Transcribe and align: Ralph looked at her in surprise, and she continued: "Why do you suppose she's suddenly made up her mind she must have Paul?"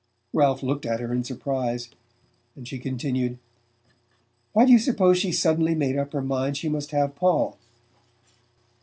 Ralph 0.33 0.63
looked 0.63 0.87
at 0.87 0.99
her 0.99 1.13
in 1.13 1.23
surprise, 1.23 1.89
and 2.55 2.67
she 2.67 2.79
continued: 2.79 3.37
"Why 4.51 4.65
do 4.65 4.71
you 4.71 4.79
suppose 4.79 5.19
she's 5.19 5.37
suddenly 5.37 5.75
made 5.75 5.95
up 5.95 6.13
her 6.13 6.23
mind 6.23 6.57
she 6.57 6.69
must 6.69 6.89
have 6.89 7.13
Paul?" 7.13 7.55